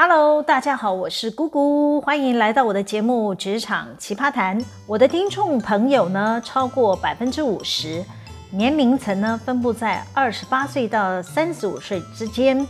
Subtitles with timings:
[0.00, 4.56] Hello，大家好，我是姑姑，欢迎来到我的节目《职场奇葩谈》。
[4.86, 8.04] 我的听众朋友呢，超过百分之五十，
[8.52, 12.64] 年龄层呢分布在二十八岁到三十五岁之间。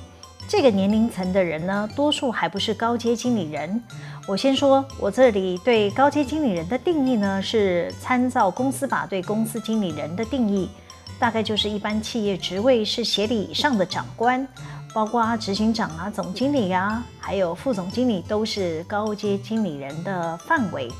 [0.48, 3.78] 这个年龄层的人呢，多数还不是高阶经理人。
[4.26, 10.70] 我先说，我这里对高阶经理人的定义呢，是参照公司法对公司经理人的定义，
[11.18, 14.48] 大概就是一般企业职位是协理以上的长官。
[14.92, 20.90] 包括啊执行长啊、总经理啊，还有副总经理，都是高阶经理人的范围。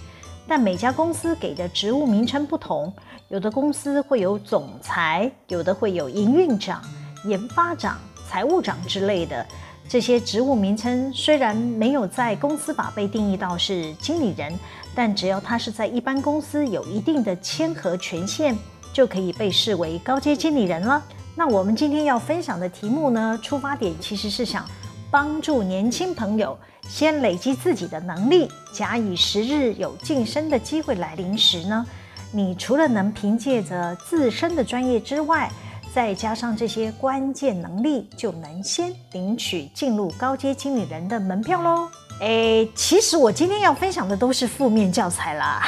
[0.47, 2.93] 但每家公司给的职务名称不同，
[3.29, 6.83] 有的公司会有总裁，有的会有营运长、
[7.25, 7.99] 研发长、
[8.29, 9.45] 财务长之类的。
[9.89, 14.59] 这些职务名称虽然没有在公司法被定义到是经理人，
[14.95, 18.57] 但只要他是在一般公司有一定的签核权限，
[18.93, 21.03] 就可以被视为高阶经理人了。
[21.39, 24.69] 那我们今天要分享的题目呢，出发点其实是想
[25.09, 31.87] 帮助年轻朋友先累积自己的能力，假以时日有晋升的机会来临时呢，
[32.33, 35.49] 你除了能凭借着自身的专业之外，
[35.95, 41.89] 再加上这些关键能力，就能先领取进入高阶经理人的门票喽。
[42.21, 45.63] 诶，其实我今天要分享的都是负面教材啦，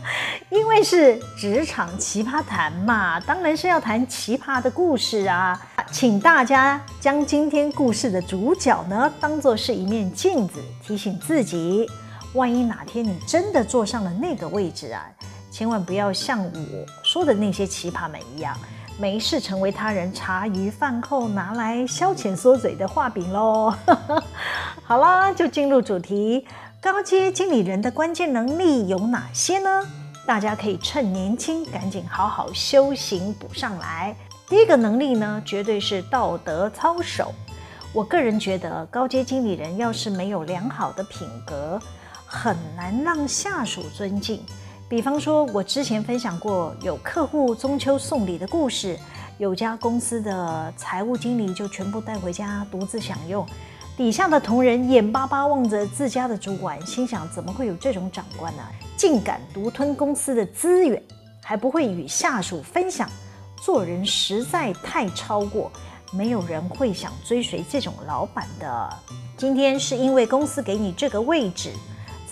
[0.50, 5.58] 因为是职场奇葩谈嘛，当然是要谈奇葩的故事啊。
[5.90, 11.88] 请大家将今天故事的主角呢，当作是一面镜子，提醒自己，
[12.34, 15.06] 万一哪天你真的坐上了那个位置啊，
[15.50, 16.52] 千万不要像我
[17.04, 18.54] 说的那些奇葩们一样。
[18.98, 23.74] 没事，成为他人茶余饭后拿来消遣缩嘴的话柄喽。
[24.82, 26.46] 好啦，就进入主题。
[26.80, 29.82] 高阶经理人的关键能力有哪些呢？
[30.24, 34.16] 大家可以趁年轻，赶紧好好修行补上来。
[34.48, 37.34] 第一个能力呢，绝对是道德操守。
[37.92, 41.78] 我个人觉得，高阶经理人要是没有良好的品格，
[42.24, 44.40] 很难让下属尊敬。
[44.88, 48.96] 比方说，我之前分享过有客户中秋送礼的故事，
[49.36, 53.44] 有家公司的财务经理就全部带回家独自享用，
[53.96, 58.62] 底下的同仁眼巴巴望着自家的主管，心想：怎么会有这种长官呢？
[58.96, 61.02] 竟敢独吞公司的资源，
[61.42, 63.10] 还不会与下属分享，
[63.60, 65.68] 做人实在太超过，
[66.12, 68.96] 没有人会想追随这种老板的。
[69.36, 71.72] 今天是因为公司给你这个位置。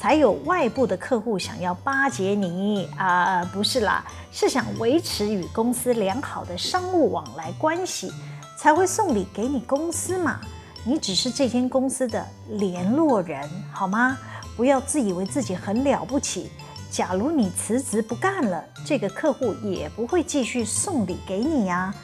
[0.04, 8.12] 才有外部的客户想要巴结你啊、不是啦，是想维持与公司良好的商务往来关系，
[8.54, 10.38] 才会送礼给你公司嘛。
[10.84, 14.19] 你只是这间公司的联络人，好吗？
[14.54, 16.50] 不要自以为自己很了不起。
[16.91, 21.94] 假如你辞职不干了，这个客户也不会继续送礼给你呀，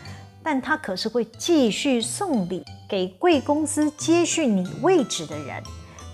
[0.42, 5.62] 但他可是会继续送礼给贵公司接续你位置的人。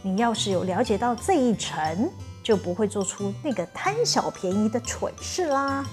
[0.06, 2.08] 你要是有了解到这一层，
[2.40, 5.84] 就不会做出那个贪小便宜的蠢事啦。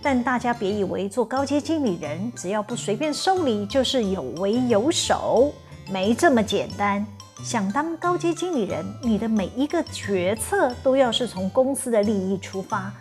[0.00, 5.52] 但大家别以为做高阶经理人，只要不随便收礼，就是有为有守，
[5.90, 7.04] 没这么简单。
[7.42, 12.92] 想当高阶经理人，你的每一个决策都要是从公司的利益出发，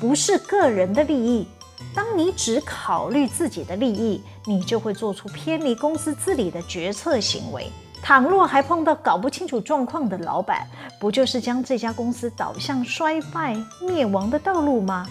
[0.00, 1.46] 不是个人的利益。
[1.94, 7.70] 当你只考虑自己的利益，你就会做出偏离公司治理的决策行为。
[8.06, 10.64] 倘若还碰到搞不清楚状况的老板，
[11.00, 15.04] 不就是将这家公司导向衰败灭亡的道路吗？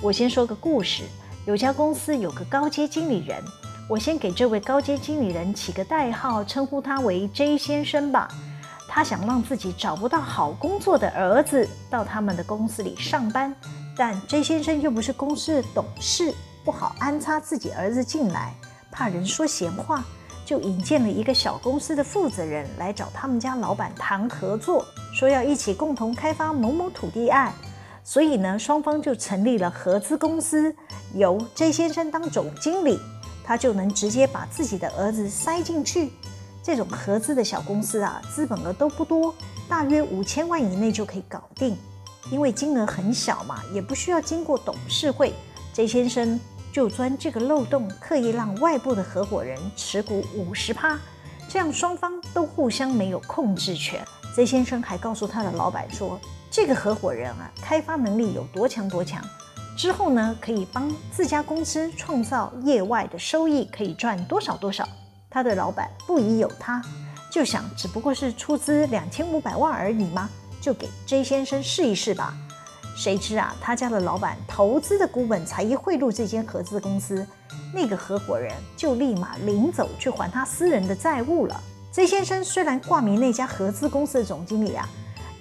[0.00, 1.02] 我先说个故事。
[1.44, 3.44] 有家公司有个高阶经理人，
[3.86, 8.26] 我先给这位高阶经理人起个代号，称呼他为 J 先生吧。
[8.88, 13.54] 他想让自己找不到好工作的儿子到他们的公司里上班，
[13.94, 16.32] 但 J 先生又不是公司的董事，
[16.64, 18.54] 不好安插自己儿子进来，
[18.90, 20.02] 怕人说闲话。
[20.48, 24.82] 就引荐了一个小公司的负责人来找他们家老板谈合作，
[25.12, 27.52] 说要一起共同开发某某土地案。
[28.02, 30.74] 所以呢，双方就成立了合资公司，
[31.12, 32.98] 由 J 先生当总经理，
[33.44, 36.12] 他就能直接把自己的儿子塞进去。
[36.62, 39.34] 这种合资的小公司啊，资本额都不多，
[39.68, 41.76] 大约五千万以内就可以搞定。
[42.30, 45.34] 因为金额很小嘛，也不需要经过董事会。
[45.74, 46.40] J 先生。
[46.72, 50.98] 就钻这个漏洞，刻意让外部的合伙人持股五十趴，
[51.48, 54.04] 这样双方都互相没有控制权。
[54.34, 56.20] J 先生还告诉他的老板说，
[56.50, 59.20] 这个合伙人啊，开发能力有多强多强，
[59.76, 64.88] 之后呢，可以帮自家公司创造业外的收益，可以赚多少多少。
[65.28, 66.80] 他的老板不疑有他，
[67.30, 70.30] 就想只不过是出资两千五百万而已嘛，
[70.60, 72.36] 就给 J 先生试一试吧。
[72.98, 77.24] 谁知啊，他家的老板投资的股本才一汇入这间合资公司，
[77.72, 81.62] 那个合伙人就立马临走去还他私人的债务了。
[81.92, 84.88] ，J 先生虽然挂名那家合资公司的总经理啊，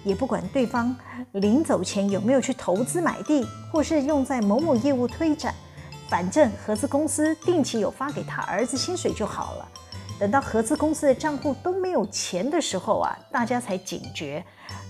[0.04, 0.96] 也不管对方
[1.32, 3.44] 临走前有没有去投资买地，
[3.74, 5.52] 或是用在某某业务推展，
[6.08, 9.68] 反正合资公司定期有发给他儿子薪水就好了。
[10.20, 14.46] 等到合资公司的账户都没有钱的时候啊，大家才警觉，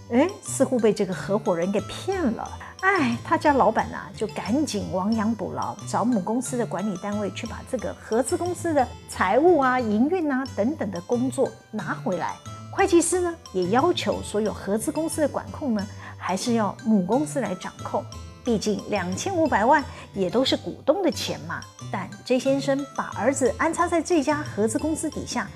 [0.10, 2.50] 诶，似乎被这个合伙人给骗了。
[2.82, 12.36] 哎，他家老板呐、啊，就赶紧亡羊补牢，找母公司的管理单位去把这个合资公司的财务啊、营运啊等等的工作拿回来。
[12.72, 15.86] 会计师呢，也要求所有合资公司的管控呢，
[16.18, 18.06] 还是要母公司来掌控。
[18.46, 19.84] 毕竟两千五百万
[20.14, 21.60] 也都是股东的钱嘛。
[21.92, 25.50] 但 J 先生把儿子安插在这家合资公司底下，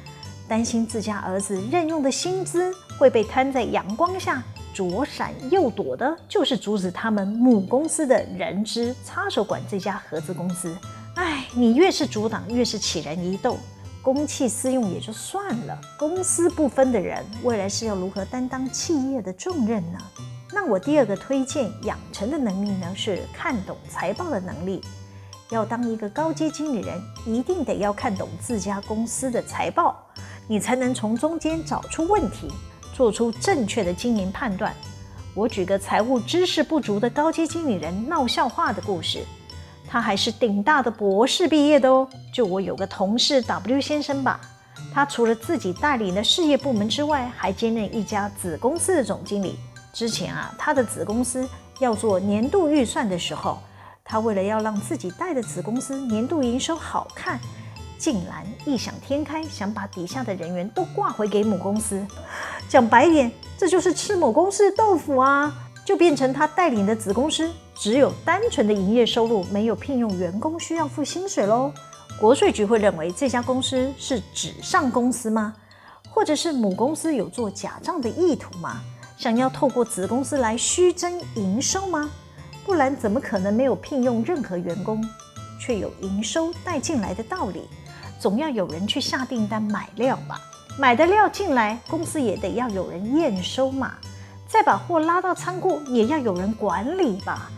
[0.51, 4.43] 担心自家儿子任用的薪资会被摊在阳光下，
[4.73, 10.75] 左闪右躲的，就是阻止他们母公司的人资插手管这家合资公司。
[11.15, 13.55] 哎，你越是阻挡，越是起人疑窦，
[14.01, 19.99] 公器私用也就算了，公私不分的人，未来是要如何担当企业的重任呢？
[20.51, 24.81] 那我第二个推荐养成的能力呢，是看懂财报的能力。
[25.49, 30.01] 要当一个高阶经理人，一定得要看懂自家公司的财报，
[30.47, 32.47] 你才能从中间找出问题，
[32.93, 34.73] 做出正确的经营判断。
[35.33, 39.25] 我举个财务知识不足的高阶经理人闹笑话的故事，
[39.87, 42.07] 他还是顶大的博士毕业的哦。
[42.33, 44.41] 就我有个同事 W 先生吧，
[44.93, 49.57] 他除了自己带领的事业部门之外，还兼任一家子公司的总经理。
[49.93, 51.47] 之前啊，他的子公司
[51.79, 53.57] 要做年度预算的时候，
[54.03, 57.39] 他为了要让自己带的子公司年度营收好看，
[58.01, 62.03] 竟然异想天开，想把底下的人员都挂回给母公司。
[62.67, 65.53] 讲白点，这就是吃母公司豆腐啊！
[65.85, 71.71] 就变成他带领的子公司只有单纯的营业收入，没有聘用员工需要付薪水喽。
[72.19, 75.53] 国税局会认为这家公司是纸上公司吗？
[76.09, 78.81] 或者是母公司有做假账的意图吗？
[79.15, 82.09] 想要透过子公司来虚增营收吗？
[82.65, 85.03] 不然怎么可能没有聘用任何员工，
[85.59, 87.61] 却有营收带进来的道理？
[88.21, 90.39] 总要有人去下订单买料吧？
[90.77, 93.93] 买的料进来，公司也得要有人验收嘛。
[94.47, 97.49] 再把货拉到仓库，也要有人管理吧？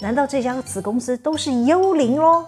[0.00, 2.44] 难道这家子公司都是幽灵喽？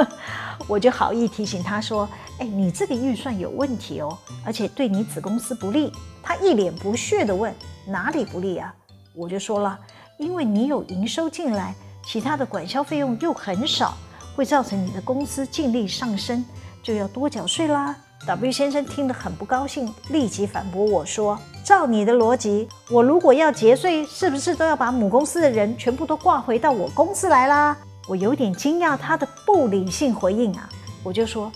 [0.66, 2.08] 我就好意提醒他说
[2.40, 5.92] ：“哎，你这个预算有问题哦，而且对你子公司不利。”
[6.24, 7.54] 他一脸不屑地问。
[7.86, 8.74] 哪里不利啊？
[9.12, 9.78] 我就说了，
[10.16, 11.74] 因为你有营收进来，
[12.06, 13.98] 其他的管销费用又很少，
[14.34, 16.42] 会造成你的公司净利上升，
[16.82, 17.94] 就要多缴税啦。
[18.26, 27.76] W 先生听得很不高兴，立即反驳我说：“照你的逻辑，我如果要节税，是不是都要把母公司的人全部都挂回到我公司来啦？”
[28.08, 30.68] 我有点惊讶他的不理性回应啊，
[31.02, 31.50] 我就说：“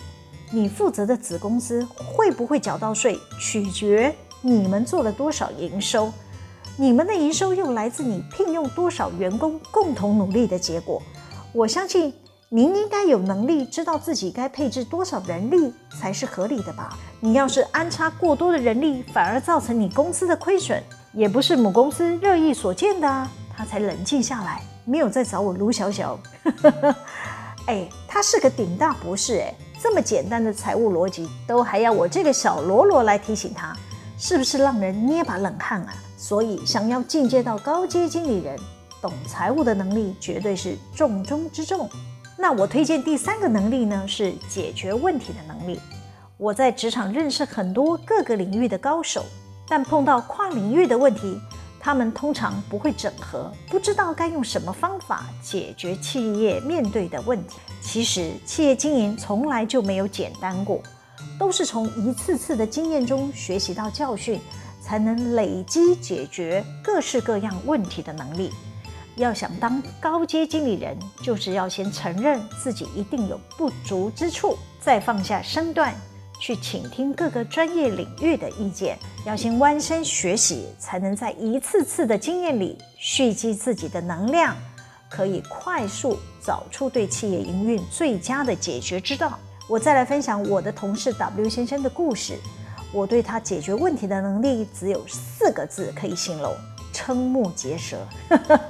[0.50, 6.12] 你负责的子公司会不会缴到税，取决。”你们做了多少营收？
[6.76, 11.02] 你们的营收又来自你聘用多少员工共同努力的结果。
[11.52, 12.12] 我相信
[12.48, 16.96] 您应该有能力知道自己该配置多少人力才是合理的吧？
[17.18, 20.80] 你要是安插过多的人力，反而造成你公司的亏损，
[21.12, 23.28] 也不是母公司乐意所见的啊。
[23.56, 26.16] 他才冷静下来，没有再找我卢小小。
[27.66, 33.76] 哎，他是个顶大博士，哎，这么简单的财务逻辑都还要我这个小啰啰来提醒他。
[34.16, 35.92] 是不是让人捏把冷汗啊？
[36.16, 38.56] 所以想要进阶到高阶经理人，
[39.02, 41.90] 懂财务的能力绝对是重中之重。
[42.38, 45.80] 那我推荐第三个能力呢，是解决问题的能力。
[46.36, 49.24] 我在职场认识很多各个领域的高手，
[49.66, 51.40] 但碰到跨领域的问题，
[51.80, 57.56] 他们通常不会整合，不知道该用什么方法解决企业面对的问题。
[57.80, 60.82] 其实企业经营从来就没有简单过。
[61.38, 64.40] 都是从一次次的经验中学习到教训，
[64.80, 68.50] 才能累积解决各式各样问题的能力。
[69.16, 75.94] 要想当高阶经理人，就是要先承认自己一定有不足之处，再放下身段
[76.38, 78.98] 去倾听各个专业领域的意见。
[79.24, 84.54] 要先弯身学习，才能在一次次的经验里蓄积自己的能量，
[85.08, 89.38] 可以快速找出对企业营运最佳的解决之道。
[89.66, 92.38] 我再来分享我的同事 W 先生的故事。
[92.92, 96.54] 我对他解决问题的能力只有四个字可以形容：
[96.96, 97.98] 瞠目结舌，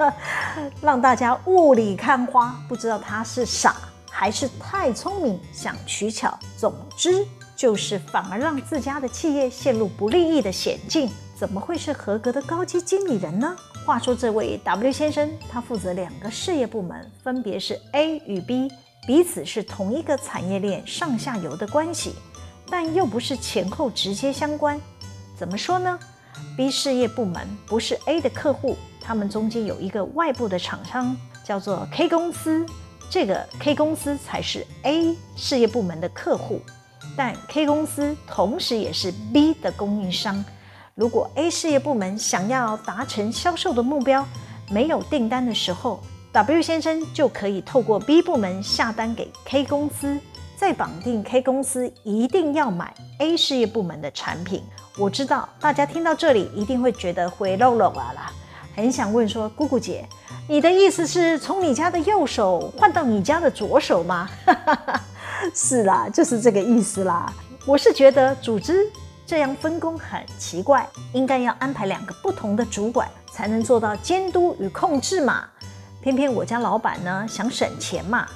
[0.83, 3.77] 让大家雾里看花，不知道他是傻
[4.11, 6.37] 还是太聪明想取巧。
[6.57, 11.09] 总之就是反而让自家的企业陷入不利益的险境。
[11.39, 13.55] 怎么会是合格的高级经理人呢？
[13.85, 18.73] 话说这位 W 先生，他负责两个事业部门，分别是 A 与 B。
[19.07, 22.17] 彼此是同一个产业链上下游的关系，
[22.69, 24.81] 但又不是前后直接相关。
[25.39, 25.97] 怎么说呢
[26.57, 32.65] ？B 事业部门不是 A 的客户，他们中间有一个外部的厂商，叫做 K 公司。
[33.09, 36.61] 这个 K 公司才是 A 事业部门的客户，
[37.17, 40.45] 但 K 公司同时也是 B 的供应商。
[40.97, 44.27] 如果 A 事业部门想要达成销售的目标，
[44.71, 46.03] 没有订单的时候
[46.33, 50.19] ，W 先生就可以透过 B 部门下单给 K 公司，
[50.57, 54.63] 再绑定 K 公司一定要买 A 事业部门的产品。
[54.99, 58.33] 我知道大家听到这里一定会觉得灰溜溜啊啦，
[58.75, 60.09] 很想问说，姑姑姐，
[60.49, 64.29] 你的意思是从你家的右手换到你家的左手吗？
[65.55, 67.33] 是啦，就是这个意思啦。
[67.67, 68.91] 我是觉得组织
[69.27, 73.09] 这样分工很奇怪，应该要安排两个不同的主管。
[73.37, 75.45] 才能做到监督与控制嘛。
[76.01, 78.27] 偏偏我家老板呢想省钱嘛，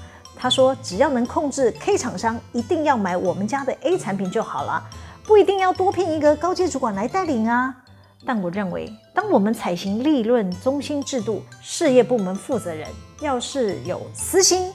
[0.40, 4.82] 他说只要能控制 K 厂商一定要买我们家的 A 产品就好了，
[5.22, 7.76] 不一定要多聘一个高阶主管来带领啊。
[8.24, 12.88] 但我认为，当我们采行利润中心制度，事业部门负责人
[13.20, 14.72] 要是有私心，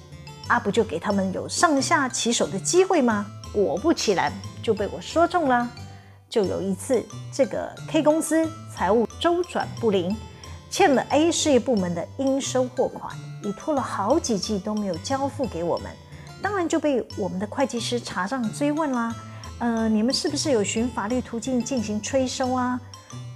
[0.48, 3.26] 啊不就给他们有上下其手的机会吗？
[3.52, 4.32] 果不其然，
[4.62, 5.68] 就被我说中了。
[6.30, 7.04] 就有一次，
[7.34, 10.16] 这个 K 公司财务周转不灵，
[10.70, 15.92] 欠了 A 事业部门的应收货款，已拖了好几季都没有交付给我们，
[16.42, 19.16] 当然就被我们的会计师查账追问啦。
[19.60, 22.80] 呃，你们是不是有循法律途径进行催收啊？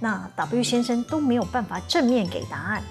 [0.00, 2.82] 那 W 先生都没有办法正面给答案。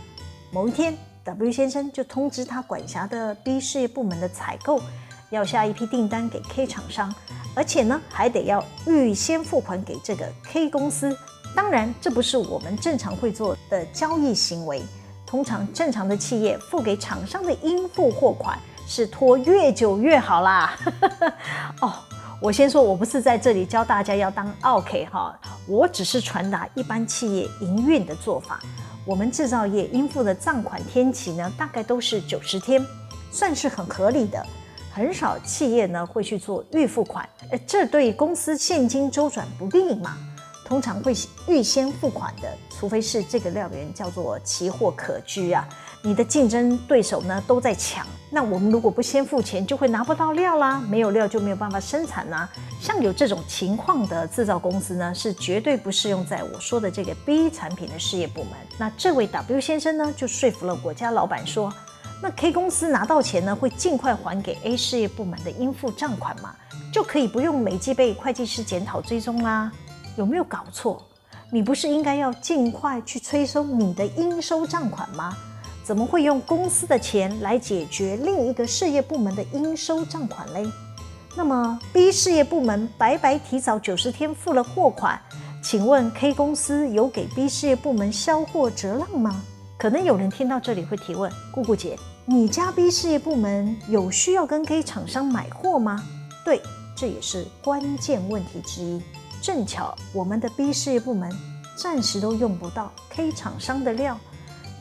[0.51, 4.81] 某一天，W 先生就通知他管辖的 B 事业部门的采购，
[5.29, 7.13] 要下一批订单给 K 厂商。
[7.55, 11.15] 而且呢，还得要预先付款给这个 K 公司。
[11.55, 14.81] 当然，这不是我们正常会做的交易行为。
[15.29, 18.57] 通常正常的企业付给厂商的应付货款
[18.87, 20.75] 是拖越久越好啦。
[21.81, 21.93] 哦，
[22.41, 28.59] 我先说，我不是在这里教大家要当 OK 哈，我只是传达一般企业营运的做法。
[29.05, 32.83] 我们制造业应付的账款天期呢，大概都是九十天，
[33.31, 34.43] 算是很合理的。
[34.91, 37.29] 很少企业呢会去做预付款，
[37.67, 40.17] 这对公司现金周转不利嘛。
[40.69, 41.13] 通常会
[41.47, 45.67] 预先付款的，除非是这个料源叫做奇货可居啊，
[46.03, 52.47] 你的竞争对手呢都在抢，那我们如果不先付钱，就会拿不到料啦，没有料就没有办法生产啦。
[52.79, 58.51] 像有这种情况的制造公司呢，是绝对不适用在我说的这个 B 产品的事业部门。
[58.77, 61.73] 那这位 W 先生呢，就说服了我家老板说。
[62.21, 66.53] 那 K 公司拿到钱呢，会尽快还给 A 事业部门的应付账款嘛，
[66.93, 69.71] 就可以不用每季被会计师检讨追踪啦。
[70.17, 71.01] 有没有搞错？
[71.51, 75.35] 你不是应该要尽快去催收你的应收账款吗？
[75.83, 80.63] 怎么会用公司的钱来解决另一个事业部门的应收账款嘞？
[81.35, 85.19] 那么 B 事业部门白白提早九十天付了货款，
[85.63, 89.41] 请问 K 公司有给 B 事业部门销货折让吗？
[89.77, 96.03] 可能有人听到这里会提问：姑姑姐，你家 B 事业部门有需要跟 K 厂商买货吗？
[96.45, 96.61] 对，
[96.95, 99.01] 这也是关键问题之一。
[99.41, 101.31] 正巧我们的 B 事业部门
[101.75, 104.17] 暂时都用不到 K 厂商的料，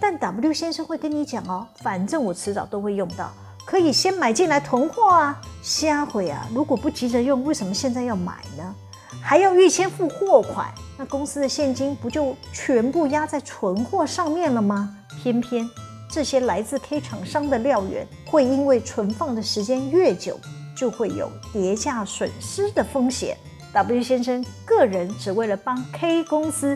[0.00, 3.32] 但 W 先生会跟你讲哦，反正我迟早都会用到，
[3.64, 5.40] 可以先买进来囤货啊。
[5.62, 8.74] 下回啊，如果不急着用，为什么现在要买呢？
[9.22, 14.96] 还要预先付货款，那公司的现金不就全部压在存货上面了吗？
[15.22, 15.68] 偏偏
[16.10, 20.38] 这些来自 K 厂商的料源，会因为存放的时间越久，
[20.76, 23.36] 就会有跌价损失的风险。
[23.72, 26.74] W 先生个人只为了帮 K 公司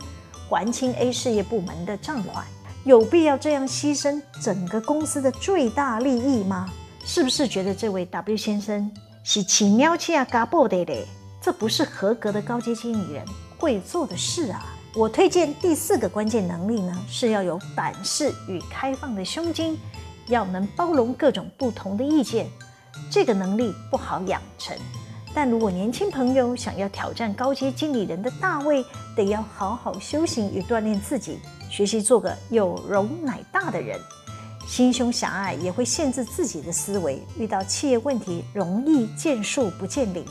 [0.49, 2.44] 还清 A 事业部门的账款，
[2.84, 6.68] 有必要这样牺牲整个公司的最大利益吗？
[7.04, 8.90] 是不是觉得这位 W 先生
[9.25, 11.06] 是起喵气啊嘎布的嘞？
[11.40, 13.25] 这不是合格的高阶经理人
[13.58, 14.64] 会做的事啊！
[14.94, 19.76] 我推荐第四个关键能力呢，是要有胆识与开放的胸襟，
[20.28, 22.46] 要能包容各种不同的意见。
[23.11, 24.76] 这个能力不好养成，
[25.35, 28.85] 但如果年轻朋友想要挑战高阶经理人的大位，
[29.17, 31.39] 得要好好修行与锻炼自己，
[31.71, 33.99] 学习做个有容乃大的人。
[34.67, 40.25] 心胸狭隘也会限制自己的思维，遇到企业问题容易见树不见林。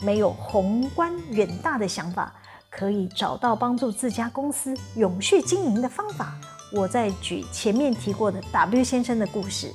[0.00, 2.32] 没有宏观远大的想法，
[2.70, 6.34] 可以找到帮助自家公司永续经营的方法。
[6.72, 9.72] 我再举前面提过的 W 先生的故事，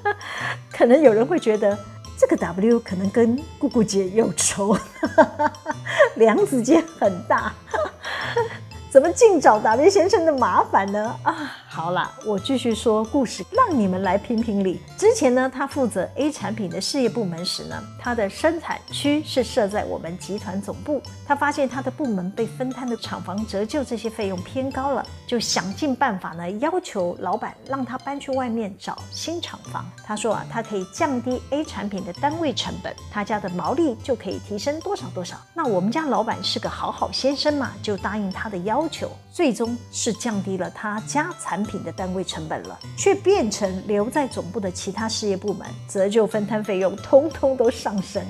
[0.70, 1.78] 可能有人会觉得
[2.28, 4.76] 这个 W 可能跟姑姑姐有仇，
[6.16, 7.52] 梁子间很大，
[8.90, 11.16] 怎么尽找 W 先生的麻烦呢？
[11.22, 14.80] 啊，好啦，我继续说故事，让你们来评评理。
[14.96, 21.02] 之前呢，他负责 A 产品的事业部门时呢，他的生产区是设在我们集团总部。
[21.26, 29.84] 他发现他的部门被分摊的厂房折旧这些费用偏高了，就想尽办法呢，要求老板让他搬去外面找新厂房。
[30.02, 35.36] 他说啊，他可以降低 A 产品的单位成本，他家的毛利就可以提升多少多少。
[35.52, 48.24] 那我们家老板是个好好先生嘛，就答应他的要求，最终是降低了他家产品的单位成本了，却变成留在总部的其他事业部门折旧分摊费用通通都上升，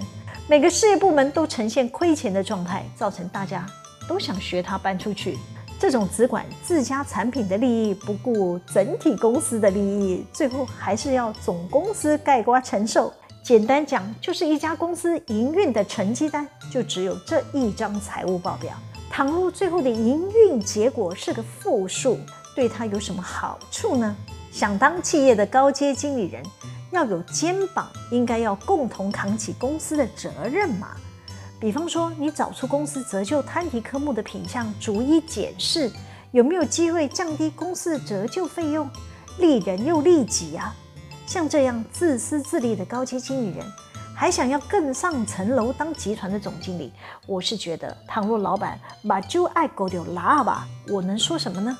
[0.48, 3.64] 每个事业部门都呈现亏钱的状态，造成大家
[4.08, 5.38] 都想学他搬出去。
[5.78, 13.14] 这种只管自家产品的利益，不顾整体公司的利益，最后还是要总公司盖瓜承受。
[13.44, 18.72] 简单讲，就是一家公司营运的成绩单就只有这一张财务报表。
[19.16, 22.18] 倘若最后的营运结果是个负数，
[22.54, 24.14] 对他有什么好处呢？
[24.52, 26.42] 想当企业的高阶经理人，
[26.90, 30.88] 要有肩膀，应该要共同扛起公司的责任嘛。
[31.58, 35.90] 比方说，你找出公司折旧摊提科目的品项，逐一检视
[36.30, 38.86] 有没有机会降低公司的折旧费用，
[39.38, 40.76] 利人又利己啊。
[41.26, 43.66] 像这样自私自利的高阶经理人，
[44.16, 46.90] 还想要更上层楼当集团的总经理，
[47.26, 51.76] 我是觉得，倘若老板把就爱狗丢拉吧，我能说什么呢？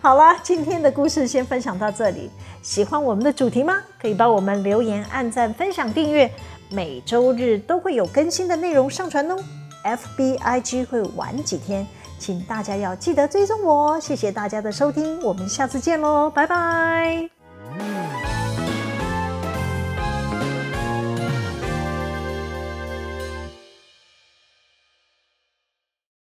[0.00, 2.30] 好啦，今天的故事先分享到这里。
[2.62, 3.76] 喜欢我们的主题吗？
[4.00, 6.30] 可以帮我们留言、按赞、分享、订阅。
[6.70, 9.36] 每周日都会有更新的内容上传哦。
[9.84, 11.86] FBIG 会晚几天，
[12.18, 14.00] 请大家要记得追踪我哦。
[14.00, 17.35] 谢谢大家的收听，我们下次见喽，拜拜。